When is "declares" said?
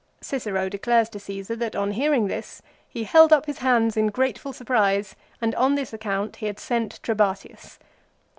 0.67-1.09